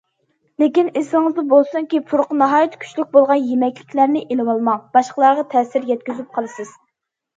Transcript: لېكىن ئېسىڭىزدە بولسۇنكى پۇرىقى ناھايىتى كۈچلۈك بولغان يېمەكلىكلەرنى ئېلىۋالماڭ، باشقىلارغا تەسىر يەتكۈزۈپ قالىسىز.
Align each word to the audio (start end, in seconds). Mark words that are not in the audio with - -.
لېكىن 0.61 0.87
ئېسىڭىزدە 1.01 1.43
بولسۇنكى 1.51 1.99
پۇرىقى 2.07 2.39
ناھايىتى 2.39 2.81
كۈچلۈك 2.85 3.11
بولغان 3.17 3.45
يېمەكلىكلەرنى 3.51 4.25
ئېلىۋالماڭ، 4.29 4.83
باشقىلارغا 4.99 5.49
تەسىر 5.53 5.87
يەتكۈزۈپ 5.93 6.33
قالىسىز. 6.39 6.75